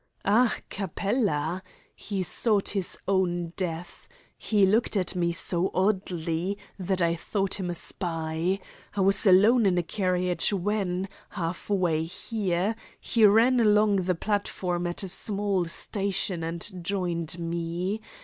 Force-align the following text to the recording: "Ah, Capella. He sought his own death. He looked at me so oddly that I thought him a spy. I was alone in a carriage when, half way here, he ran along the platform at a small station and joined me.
"Ah, 0.25 0.55
Capella. 0.71 1.61
He 1.95 2.23
sought 2.23 2.69
his 2.69 2.97
own 3.07 3.53
death. 3.55 4.07
He 4.35 4.65
looked 4.65 4.97
at 4.97 5.15
me 5.15 5.31
so 5.31 5.69
oddly 5.75 6.57
that 6.79 7.03
I 7.03 7.13
thought 7.13 7.59
him 7.59 7.69
a 7.69 7.75
spy. 7.75 8.57
I 8.97 9.01
was 9.01 9.27
alone 9.27 9.67
in 9.67 9.77
a 9.77 9.83
carriage 9.83 10.51
when, 10.51 11.07
half 11.29 11.69
way 11.69 12.03
here, 12.03 12.75
he 12.99 13.27
ran 13.27 13.59
along 13.59 13.97
the 13.97 14.15
platform 14.15 14.87
at 14.87 15.03
a 15.03 15.07
small 15.07 15.65
station 15.65 16.43
and 16.43 16.79
joined 16.83 17.37
me. 17.37 18.01